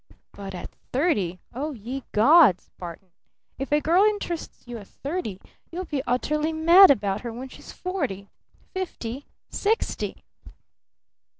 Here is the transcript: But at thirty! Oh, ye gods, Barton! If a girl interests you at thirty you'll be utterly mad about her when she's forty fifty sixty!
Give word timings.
But 0.31 0.55
at 0.55 0.71
thirty! 0.91 1.39
Oh, 1.53 1.73
ye 1.73 2.03
gods, 2.11 2.71
Barton! 2.79 3.09
If 3.59 3.71
a 3.71 3.79
girl 3.79 4.03
interests 4.03 4.63
you 4.67 4.79
at 4.79 4.87
thirty 4.87 5.39
you'll 5.69 5.85
be 5.85 6.01
utterly 6.07 6.51
mad 6.51 6.89
about 6.89 7.21
her 7.21 7.31
when 7.31 7.49
she's 7.49 7.71
forty 7.71 8.27
fifty 8.73 9.27
sixty! 9.49 10.23